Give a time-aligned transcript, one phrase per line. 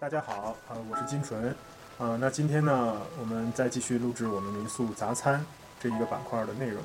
[0.00, 1.54] 大家好，呃，我是金纯，
[1.98, 5.44] 呃，那今天呢，我们再继续录制我们民宿杂餐
[5.78, 6.82] 这一个板块的内容，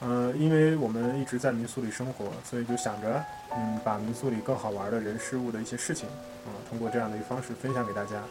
[0.00, 3.24] 呃，因为我们一直在民宿里生活，所以就想着，
[3.56, 6.06] 嗯，把民宿里更好玩的人事物的一些事情，
[6.44, 8.22] 啊、通过这样的一个方式分享给大家。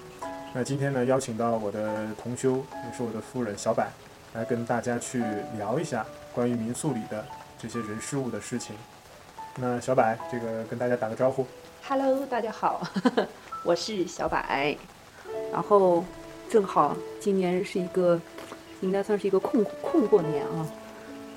[0.54, 3.84] 那今天呢，邀请到我的同修，也是我的夫人小柏，
[4.36, 5.24] 来跟大家去
[5.58, 6.06] 聊一下
[6.36, 7.26] 关于民宿里的
[7.58, 8.76] 这些人事物的事情。
[9.56, 11.48] 那小柏，这个跟大家打个招呼。
[11.88, 12.88] Hello，大家好，
[13.64, 14.38] 我是小柏。
[15.52, 16.04] 然后
[16.50, 18.20] 正好今年是一个
[18.82, 20.68] 应该算是一个困困过年啊，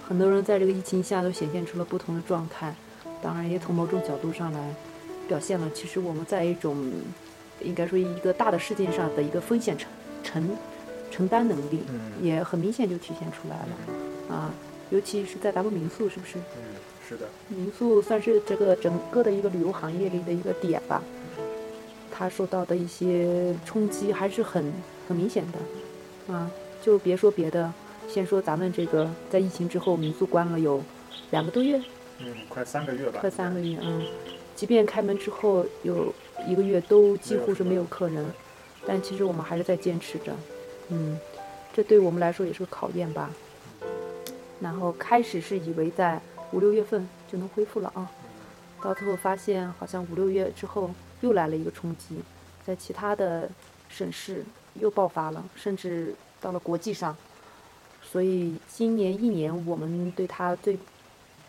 [0.07, 2.75] 很多人在这个疫情下都显现出了不同的状态，
[3.23, 4.75] 当然也从某种角度上来
[5.27, 6.91] 表现了，其实我们在一种
[7.61, 9.89] 应该说一个大的事件上的一个风险承
[10.23, 10.51] 承
[11.11, 12.13] 承担能力，嗯。
[12.23, 14.35] 也很明显就体现出来了。
[14.35, 14.51] 啊，
[14.91, 16.39] 尤其是在咱们民宿，是不是？
[16.39, 16.77] 嗯，
[17.09, 21.03] 是的，民宿算是这个整个的一个旅游行业里的一个点吧，
[22.23, 24.73] 它受到的一些冲击还是很
[25.09, 26.49] 很明显的，啊，
[26.81, 27.73] 就别说别的，
[28.09, 30.81] 先说咱们这个在疫情之后，民宿关了有
[31.33, 31.83] 两个多月，
[32.21, 34.07] 嗯，快三个月吧，快三个月，嗯，
[34.55, 36.15] 即便开门之后有
[36.47, 38.25] 一个月都几乎是没有客人，
[38.87, 40.33] 但其实我们还是在坚持着，
[40.91, 41.19] 嗯，
[41.73, 43.29] 这对我们来说也是个考验吧。
[44.61, 46.21] 然后开始是以为在
[46.53, 48.09] 五六月份就能恢复了啊，
[48.83, 52.17] 到最后发现好像五六月之后又来了一个冲击，
[52.67, 53.49] 在其他的
[53.89, 54.45] 省市
[54.75, 57.17] 又爆发了，甚至到了国际上。
[58.03, 60.77] 所以今年一年我们对它最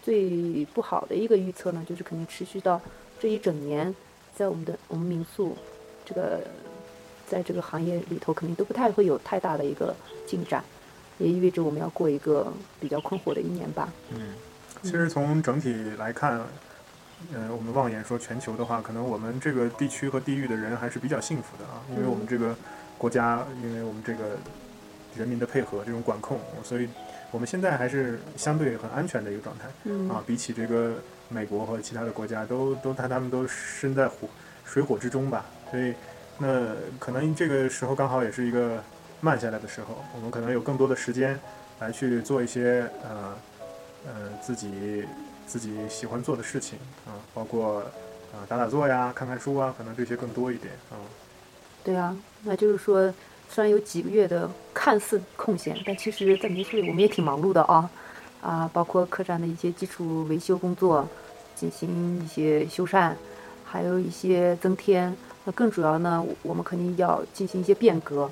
[0.01, 2.79] 最不好的一个预测呢，就是肯定持续到
[3.19, 3.93] 这一整年，
[4.35, 5.57] 在我们的我们民宿
[6.05, 6.39] 这个
[7.27, 9.93] 在这个行业里头，肯定都不太会有太大的一个
[10.25, 10.63] 进展，
[11.17, 13.91] 也意味着我们要过一个比较困惑的一年吧。
[14.11, 14.35] 嗯，
[14.83, 16.39] 其实从整体来看，
[17.33, 22.55] 呃，我们望眼说全球的话，可能我们这个地区和地域的人还是比较幸福的啊，因为我们这个
[22.97, 24.37] 国家，因为我们这个
[25.15, 26.89] 人民的配合，这种管控，所以
[27.31, 30.95] 我们现在还是相对很安全的一个状态嗯啊，比起这个
[31.29, 34.27] 美国和其他的国家，都都他他们都身在火
[34.65, 35.93] 水火之中吧，所以
[36.37, 38.83] 那可能这个时候刚好也是一个
[39.21, 41.39] 慢下来的时候，我们可能有更多的时间
[41.79, 43.33] 来去做一些呃
[44.05, 45.05] 呃自己
[45.45, 47.79] 自己喜欢做的事情啊，包括
[48.31, 50.97] 啊、打打坐呀、看看书啊，可能这些更多一点啊。
[51.83, 53.13] 对啊，那就是说，
[53.49, 57.89] 虽然有几个月的看似空闲，但其实，在民宿里我们也挺忙碌的啊，
[58.41, 61.07] 啊，包括客栈的一些基础维修工作，
[61.55, 63.13] 进行一些修缮，
[63.65, 65.15] 还有一些增添。
[65.45, 68.31] 那更主要呢，我们肯定要进行一些变革，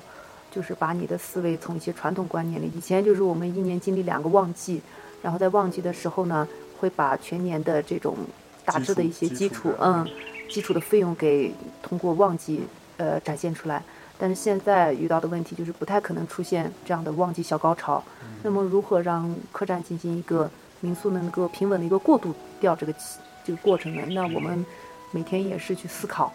[0.50, 4.80] 就是把你的思维从一些传统观念里，以前就是我们一年经历两个旺季，
[5.22, 6.48] 然后在旺季的时候呢，
[6.82, 8.16] 会把全年的这种
[8.64, 10.04] 大致的一些基础嗯，
[10.50, 12.62] 基础的费用给通过旺季
[12.96, 13.80] 呃展现出来。
[14.18, 18.02] 但是现在遇到的问题就是不太可能出现这样的旺季小高潮。
[18.42, 20.50] 那么如何让客栈进行一个
[20.80, 24.02] 民宿能够平稳的一个过渡掉这个期这个过程呢？
[24.10, 24.66] 那我们
[25.12, 26.32] 每天也是去思考，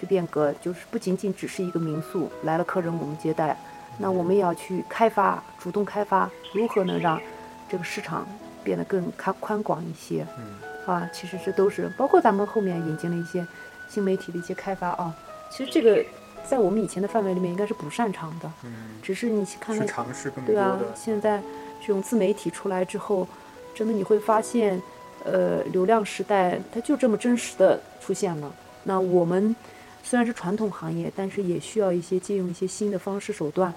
[0.00, 3.56] 去变革，就是不仅仅只是一个民宿来了客人我们接待，
[3.98, 7.20] 那我们也要去开发，主动开发如何能让
[7.68, 8.26] 这个市场
[8.64, 10.26] 变得更宽宽广一些。
[10.38, 10.44] 嗯
[10.86, 13.46] 啊，其实这都是包括咱们后面引进了一些
[13.88, 15.14] 新媒体的一些开发啊。
[15.50, 16.04] 其实这个
[16.46, 18.72] 在我们以前的范围里面应该是不擅长的，嗯，
[19.02, 21.40] 只是你去看去看，尝试更多对啊，，现在
[21.80, 23.26] 这种自媒体出来之后，
[23.74, 24.82] 真的你会发现，
[25.24, 28.54] 呃，流量时代它就这么真实的出现了。
[28.82, 29.56] 那我们
[30.02, 33.72] 虽然是传统行业，但是也需要一些借用一些新的方式手段，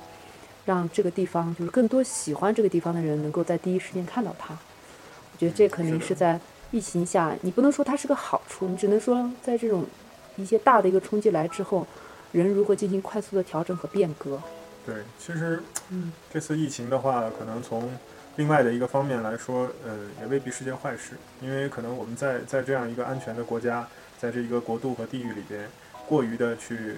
[0.65, 4.57] 让这个地方就是更多喜欢这个地方的人能够在第一时间看到它。
[5.37, 6.39] 我觉得这肯定是在
[6.71, 9.85] 疫情下，你不能说它是个好处，你只能说在这种
[10.35, 11.85] 一些大的一个冲击来之后，
[12.31, 14.41] 人如何进行快速的调整和变革。
[14.83, 15.61] 对，其实
[15.91, 17.87] 嗯这次疫情的话，可能从
[18.37, 23.87] 另外的一个方面来说，呃，也未必是件坏事，因为可能我们在在这样一个安全的国家，
[24.19, 25.69] 在这一个国度和地域里边，
[26.07, 26.95] 过于的去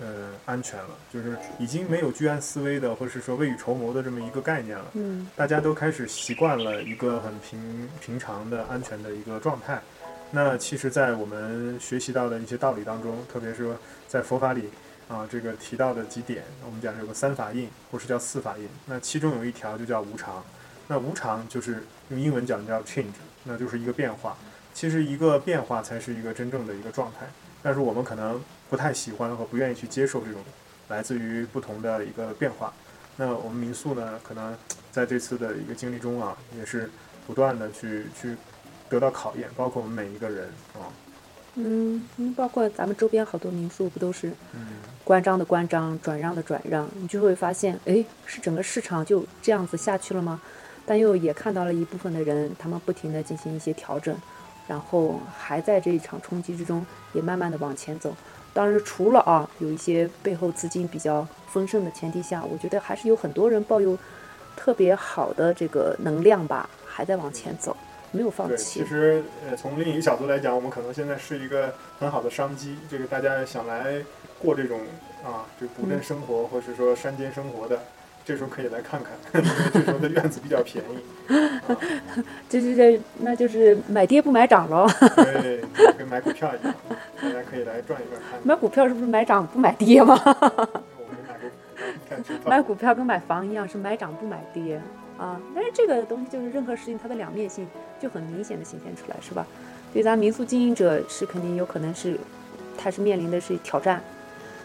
[0.00, 4.86] 呃安全了，就是已经没有居安思危的，或是说未雨绸缪的这么一个概念了。
[4.94, 9.80] 嗯大家都开始习惯了一个很平平常的安全的一个状态。
[10.30, 13.76] 那其实，在我们学习到的一些道理当中，特别是说
[14.08, 14.68] 在佛法里
[15.06, 18.68] 啊，这个提到的几点，我们讲有个三法印，或是叫四法印。
[18.86, 20.42] 那其中有一条就叫无常。
[20.88, 23.14] 那无常就是用英文讲叫 change，
[23.44, 24.36] 那就是一个变化。
[24.72, 27.26] 其实一个变化才是一个真正的一个状态，
[27.64, 28.38] 但是我们可能
[28.68, 30.42] 不太喜欢和不愿意去接受这种
[30.88, 32.70] 来自于不同的一个变化。
[33.16, 34.54] 那我们民宿呢，可能
[34.92, 36.90] 在这次的一个经历中啊，也是
[37.26, 38.36] 不断的去去
[38.90, 40.92] 得到考验，包括我们每一个人啊。
[41.54, 42.04] 嗯，
[42.36, 44.66] 包括咱们周边好多民宿不都是嗯，
[45.02, 50.42] 关张的关张，转让的转让，你就会发现，哎，是整个市场就这样子下去了吗？
[50.84, 54.14] 但又也看到了一部分的人，他们不停的进行一些调整，
[54.66, 58.14] 然后还在这一场冲击之中，也慢慢的往前走。
[58.52, 63.98] 当然，除了啊，有一些背后资金比较丰盛的前提下，我觉得还是有很多人抱有
[64.56, 67.76] 特别好的这个能量吧，还在往前走，
[68.12, 68.86] 没有放，弃其。
[68.86, 73.96] 实呃，从另一个角度来讲，我们可能现在是一个很好的商机，这个大家想来
[74.38, 74.80] 过这种
[75.24, 77.82] 啊，就古镇生活，或是说山间生活的。
[78.24, 79.42] 这时候可以来看看，
[79.72, 81.34] 这时候的院子比较便宜，
[81.68, 81.76] 啊，
[82.48, 84.88] 这这这，那就是买跌不买涨喽。
[85.16, 85.62] 对，
[85.98, 86.74] 跟买股票一样，
[87.20, 88.40] 大家可以来转一转看。
[88.42, 90.18] 买股票是不是买涨不买跌吗？
[92.46, 94.80] 买股票跟买房一样，是买涨不买跌
[95.18, 95.38] 啊。
[95.54, 97.66] 但是这个东西就是任何事情它的两面性
[98.00, 99.46] 就很明显的显现出来，是吧？
[99.92, 102.18] 对咱民宿经营者是肯定有可能是，
[102.78, 104.02] 他是面临的是挑战，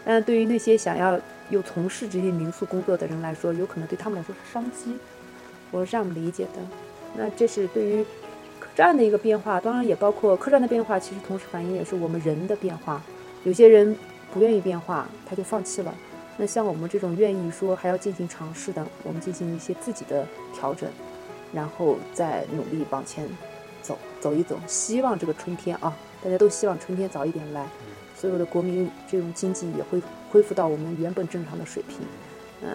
[0.04, 4.96] 但对于那些想要有从事这些民宿工作的人来说，有可能对他们来说是商机，
[5.70, 6.60] 我是这样理解的。
[7.16, 8.04] 那这是对于
[8.58, 13.02] 客栈的一个变化，当然也包括客栈的变化，其实同时反映也是我们人的变化。
[13.44, 13.96] 有些人
[14.32, 15.92] 不愿意变化，他就放弃了。
[16.36, 20.88] 那像我们这种愿意说还要进行尝试的，我们进行一些自己的调整，
[21.52, 23.28] 然后再努力往前
[23.82, 24.58] 走走一走。
[24.66, 25.92] 希望这个春天啊，
[26.22, 27.66] 大家都希望春天早一点来，
[28.16, 30.00] 所有的国民这种经济也会
[30.30, 31.98] 恢复到我们原本正常的水平。
[32.62, 32.68] 嗯、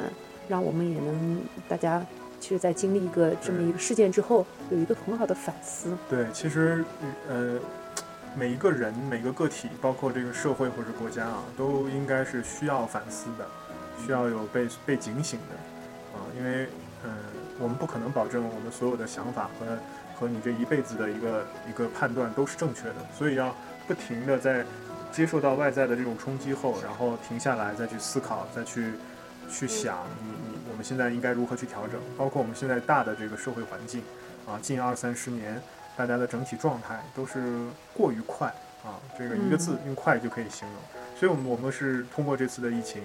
[0.48, 2.06] 让我们也能大家
[2.40, 5.98] 其实，在经历一个这么一个事件之后，有一个很好的反思。
[6.10, 6.84] 对，其实
[7.28, 7.60] 呃，
[8.36, 13.48] 每一个人、每个个体，包括这个社会或者国家啊，都应该是需要反思的，
[14.04, 15.56] 需要有被被警醒的
[16.18, 16.68] 啊，因为
[17.04, 17.16] 嗯、呃，
[17.60, 19.78] 我们不可能保证我们所有的想法和
[20.20, 23.56] 和你这一辈子的一个一个判断都是正确的，所以要
[23.88, 24.66] 不停的在
[25.16, 28.92] 接受到外在的这种冲击后，然后停下来再去思考，再去
[29.50, 34.04] 去想你你我们现在应该如何去调整，包括我们现在大的这个社会环境
[34.46, 35.62] 啊，近二三十年。
[35.98, 38.48] 大家的整体状态都是过于快
[38.84, 40.78] 啊，这个一个字用快就可以形容。
[41.18, 43.02] 所以，我们我们是通过这次的疫情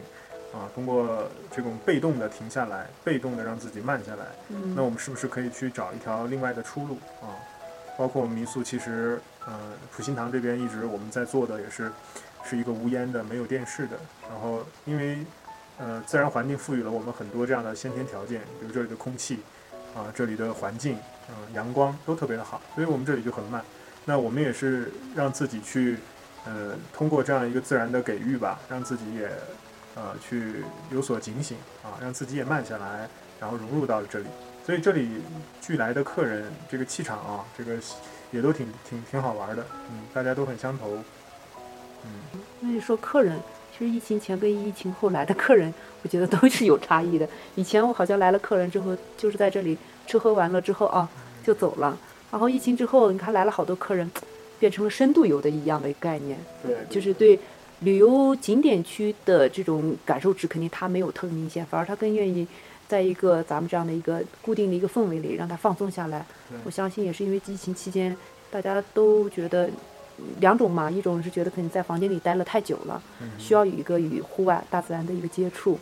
[0.53, 1.23] 啊，通过
[1.53, 7.31] 这种被动的停下来，被动的让自己慢下来，嗯那我们是不是可以去找一条另外的出路啊？
[8.01, 9.53] 包括我们民宿，其实呃，
[9.93, 11.93] 普心堂这边一直我们在做的也是
[12.43, 13.99] 是一个无烟的、没有电视的。
[14.27, 15.19] 然后，因为
[15.77, 19.41] 呃，自然环境赋予了我们很多这样的先天条件，比如这里的空气
[19.95, 20.97] 啊，这里的环境。
[21.29, 23.63] 嗯，阳光都特别的好，所以我们这里就很慢。
[24.07, 25.99] 那我们也是让自己去，
[26.47, 29.31] 呃，通过这样一个自然的给予吧，让自己也，
[29.95, 33.07] 呃，去有所警醒啊，让自己也慢下来，
[33.39, 34.27] 然后融入到了这里。
[34.65, 35.09] 所以这里
[35.61, 37.77] 聚来的客人，这个气场啊，这个
[38.31, 40.97] 也都挺挺挺好玩的，嗯，大家都很相投，
[42.05, 42.41] 嗯。
[42.61, 43.39] 那你说客人，
[43.77, 45.73] 其实疫情前跟疫情后来的客人，
[46.03, 47.29] 我觉得都是有差异的。
[47.55, 49.77] 以前我好像来了客人之后，就是在这里
[50.07, 51.09] 吃喝完了之后啊。
[51.43, 51.97] 就走了，
[52.31, 54.09] 然后疫情之后，你看来了好多客人，
[54.59, 57.41] 变成了深度游的一样的概念，对，就是对
[57.79, 62.47] 旅游景点区的这种感受值，肯定他没有特别明显，反而他更愿意
[62.91, 66.27] 在一个咱们这样的一个固定的一个氛围里，让他放松下来。
[66.65, 68.15] 我相信也是因为疫情期间，
[68.51, 69.71] 大家都觉得
[70.41, 73.01] 两种嘛，一种是觉得可能在房间里待了太久了，
[73.39, 75.79] 需要有一个与户外大自然的一个接触，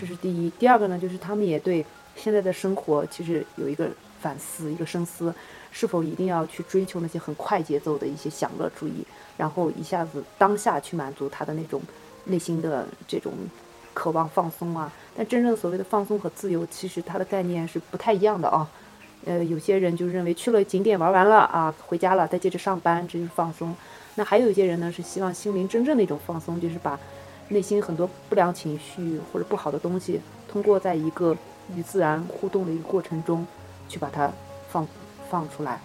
[0.00, 0.48] 这是第一。
[0.58, 1.84] 第二个呢，就是他们也对
[2.16, 3.90] 现在的生活其实有一个。
[4.18, 5.32] 反思一个深思，
[5.70, 11.80] 是否一定要去追求那些很快节奏的一些享乐主义，然后一下子当下去满足他的那种
[12.24, 13.34] 内心的这种
[13.96, 14.92] 渴望放松啊？
[15.16, 18.68] 但真正所谓的放松和自由，其实它的概念是不太一样的啊。
[19.24, 23.74] 呃，有些人就认为去了景点玩完了啊，回家了再接着上班，这就是放松。
[24.16, 27.00] 那还有一些人呢，是希望心灵真正的一种放松，就是把
[27.48, 31.34] 内心很多不良情绪或者不好的东西，通过在一个
[31.74, 33.46] 与自然互动的一个过程中。
[33.88, 34.28] 去把它
[34.68, 34.84] 放
[35.30, 35.78] 放出来，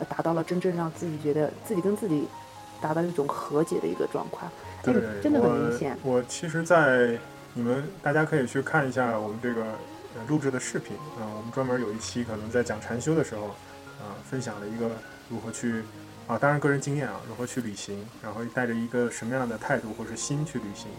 [0.00, 2.26] 呃，达到了真正让自己觉得自己跟自己
[2.80, 4.50] 达到一种和解的一个状况，
[4.82, 5.96] 这个，真的很明显。
[6.02, 7.16] 我其实，在
[7.54, 9.62] 你们大家可以去看一下我们这个
[10.16, 13.54] 呃录制的视频啊、呃，我们专门有一期可能在讲禅修的时候，啊、
[14.02, 14.90] 呃，分享了一个
[15.28, 15.82] 如何去
[16.26, 20.90] 啊，当然个人经验啊，如何去旅行，然后带着一个什么样的态度或是心去旅行，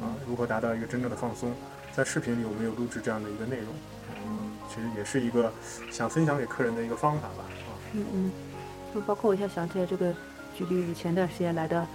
[0.00, 1.52] 啊，如何达到一个真正的放松，
[1.92, 3.66] 在视频里我们有录制这样的一个内容。
[4.68, 5.50] 其实也是一个
[5.92, 8.32] 想分享给客人的一个方法吧，啊，嗯嗯，
[8.92, 10.12] 就包括我现在想起来这个，
[10.54, 11.86] 举例子，前段时间来的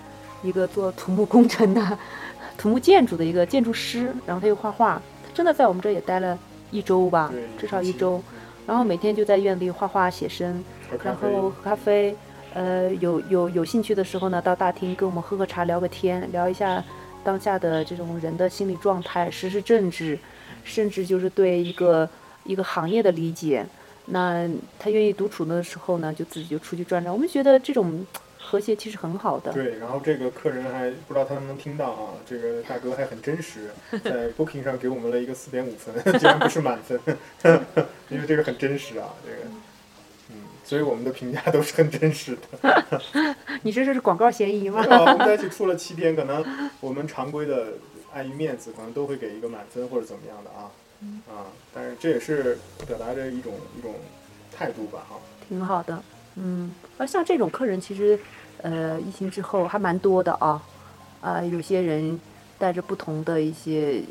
[0.44, 1.98] 一个做土木工程的、
[2.58, 6.38] 土木建筑的一个建筑师，然后他又画画，他真的在我们这也待了
[6.72, 8.22] 一周吧，至少一周，
[8.66, 10.64] 然后每天就在院子里画画写生，
[11.04, 12.16] 然后喝咖啡，
[12.54, 16.84] 呃，有有有兴趣的时候呢，到大厅跟我们喝喝茶，聊个天，聊一下
[17.24, 20.18] 当下的这种人的心理状态、时事政治，
[20.64, 22.10] 甚至就是对一个
[22.44, 23.66] 一个行业的理解。
[24.06, 27.14] 那他愿意独处的时候呢，就自己就出去转转。
[27.14, 28.06] 我们觉得这种
[28.42, 29.54] 和谐其实很好的。
[29.54, 33.70] 对，然后这个客人还不知道他能不能听到啊，这个大哥还很真实，
[34.04, 37.00] 在 Booking 上给我们了一个四点五分，竟然不是满分，
[38.10, 39.38] 因为这个很真实啊，这个，
[40.32, 42.84] 嗯，所以我们的评价都是很真实的。
[43.64, 44.84] 你这是广告嫌疑吗？
[44.88, 46.44] 我们在一起处了七天，可能
[46.80, 47.74] 我们常规的
[48.14, 50.72] 碍于面子，可能都会给一个满分或者怎么样的啊。
[51.28, 53.96] 啊，但是这也是表达着一种一种
[54.56, 55.16] 态度吧，哈，
[55.50, 56.00] 挺好的，
[56.36, 58.20] 嗯，而像这种客人，其实，
[58.62, 60.62] 呃，疫情之后还蛮多的啊，
[61.22, 62.20] 啊，有些人
[62.58, 64.02] 带着不同的一些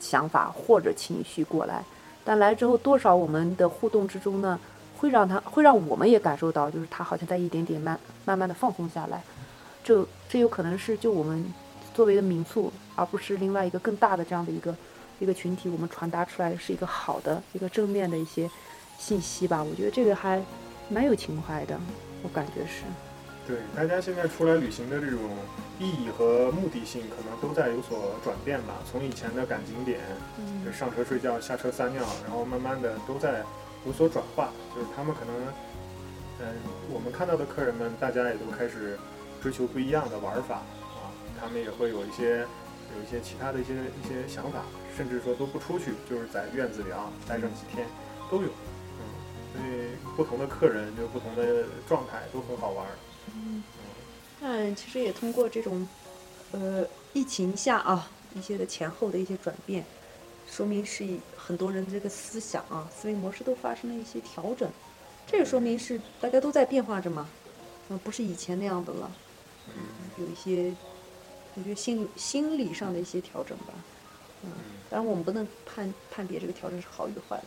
[0.00, 1.84] 想法或者情绪过来，
[2.24, 4.58] 但来之后多少我们的互动之中呢，
[4.98, 9.22] 会让他会让我们也感受到，就是他好像在一点点慢慢慢的放松下来，
[9.84, 11.44] 这这有可能是就我们
[11.94, 14.74] 作为的民宿，而不是另外一个更大的这样的一个。
[15.18, 18.50] 一个群体，我们传达出来的是一个好的、一个正面的一些
[18.98, 19.62] 信息吧。
[19.62, 20.42] 我觉得这个还
[20.92, 21.80] 蛮有情怀的，
[22.22, 22.84] 我感觉是。
[23.46, 25.18] 对，大家现在出来旅行的这种
[25.80, 28.74] 意义和目的性，可能都在有所转变吧。
[28.90, 29.98] 从以前的赶景点，
[30.64, 33.42] 就上车睡觉、下车撒尿，然后慢慢的都在
[33.86, 34.50] 有所转化。
[34.74, 35.34] 就是他们可能，
[36.40, 36.54] 嗯，
[36.92, 38.98] 我们看到的客人们，大家也都开始
[39.42, 41.10] 追求不一样的玩法啊。
[41.40, 42.40] 他们也会有一些
[42.94, 44.60] 有一些其他的一些一些想法。
[44.94, 47.88] 甚至说都不出去，就是在院子里啊待上几天，
[48.30, 48.71] 都有，嗯，
[49.52, 52.86] 所以不同的客人就不同的状态都很好玩。
[53.34, 53.62] 嗯，
[54.40, 55.86] 那其实也通过这种，
[56.52, 59.84] 呃，疫情下啊一些的前后的一些转变，
[60.50, 61.06] 说明是
[61.36, 64.70] 很多人这个思想啊思维模式都发生了一些调整，
[65.26, 67.28] 这个说明是大家都在变化着嘛，
[67.88, 69.10] 嗯，不是以前那样的了，
[69.68, 69.74] 嗯，
[70.18, 70.74] 有一些，
[71.54, 73.74] 我觉得心心理上的一些调整吧。
[74.44, 74.50] 嗯，
[74.90, 77.44] 当然我们不能判判别这个调整是好与坏的。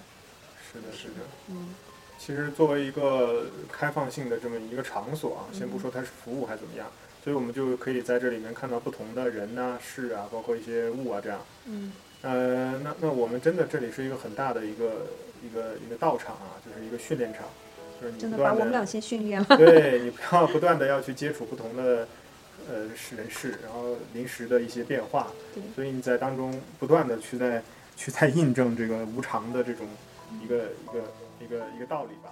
[0.72, 1.26] 是的，是的。
[1.50, 1.70] 嗯，
[2.18, 6.88] 其实作为一个开放性的这么一个场所啊，先不说它是服务还是怎么样，
[7.24, 11.40] 所以我们就可以在这里面看到不同的人呐、事啊，包括一些物啊这样。
[11.66, 11.92] 嗯。
[12.22, 15.08] 呃，那那我们真的这里是一个很大的一个
[15.44, 17.44] 一个一个道场啊，就是一个训练场，
[18.02, 19.58] 就是你真的把我们俩先训练了。
[19.58, 22.08] 对你不要不断的要去接触不同的。
[22.68, 22.80] 呃，
[23.16, 25.28] 人事，然后临时的一些变化，
[25.76, 27.62] 所以你在当中不断的去在
[27.96, 29.86] 去在印证这个无常的这种
[30.42, 32.32] 一个一个一个一个道理吧。